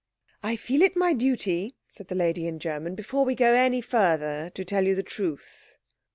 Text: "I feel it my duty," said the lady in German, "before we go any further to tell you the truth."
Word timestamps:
"I 0.41 0.55
feel 0.55 0.81
it 0.81 0.95
my 0.95 1.13
duty," 1.13 1.75
said 1.87 2.07
the 2.07 2.15
lady 2.15 2.47
in 2.47 2.57
German, 2.57 2.95
"before 2.95 3.23
we 3.23 3.35
go 3.35 3.53
any 3.53 3.81
further 3.81 4.49
to 4.55 4.65
tell 4.65 4.83
you 4.85 4.95
the 4.95 5.03
truth." 5.03 5.77